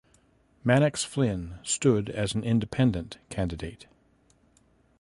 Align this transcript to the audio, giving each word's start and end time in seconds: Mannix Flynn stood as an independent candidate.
Mannix 0.63 1.03
Flynn 1.03 1.59
stood 1.61 2.09
as 2.09 2.33
an 2.33 2.43
independent 2.43 3.19
candidate. 3.29 3.85